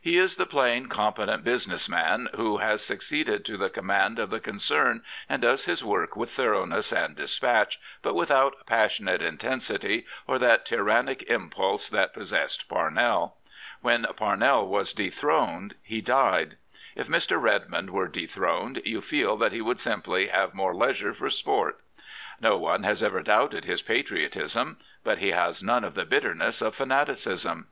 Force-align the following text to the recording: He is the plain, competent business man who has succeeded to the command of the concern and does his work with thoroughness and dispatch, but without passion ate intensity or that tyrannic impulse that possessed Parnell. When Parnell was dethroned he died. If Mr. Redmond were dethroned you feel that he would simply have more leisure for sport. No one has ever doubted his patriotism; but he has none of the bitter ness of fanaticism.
He 0.00 0.16
is 0.16 0.36
the 0.36 0.46
plain, 0.46 0.86
competent 0.86 1.42
business 1.42 1.88
man 1.88 2.28
who 2.36 2.58
has 2.58 2.84
succeeded 2.84 3.44
to 3.44 3.56
the 3.56 3.68
command 3.68 4.20
of 4.20 4.30
the 4.30 4.38
concern 4.38 5.02
and 5.28 5.42
does 5.42 5.64
his 5.64 5.84
work 5.84 6.14
with 6.14 6.30
thoroughness 6.30 6.92
and 6.92 7.16
dispatch, 7.16 7.80
but 8.00 8.14
without 8.14 8.64
passion 8.64 9.08
ate 9.08 9.22
intensity 9.22 10.06
or 10.28 10.38
that 10.38 10.64
tyrannic 10.64 11.24
impulse 11.24 11.88
that 11.88 12.14
possessed 12.14 12.68
Parnell. 12.68 13.34
When 13.80 14.06
Parnell 14.16 14.68
was 14.68 14.92
dethroned 14.92 15.74
he 15.82 16.00
died. 16.00 16.58
If 16.94 17.08
Mr. 17.08 17.42
Redmond 17.42 17.90
were 17.90 18.06
dethroned 18.06 18.82
you 18.84 19.00
feel 19.00 19.36
that 19.38 19.50
he 19.50 19.60
would 19.60 19.80
simply 19.80 20.28
have 20.28 20.54
more 20.54 20.76
leisure 20.76 21.12
for 21.12 21.28
sport. 21.28 21.80
No 22.40 22.56
one 22.56 22.84
has 22.84 23.02
ever 23.02 23.20
doubted 23.20 23.64
his 23.64 23.82
patriotism; 23.82 24.76
but 25.02 25.18
he 25.18 25.32
has 25.32 25.60
none 25.60 25.82
of 25.82 25.94
the 25.94 26.04
bitter 26.04 26.36
ness 26.36 26.62
of 26.62 26.76
fanaticism. 26.76 27.66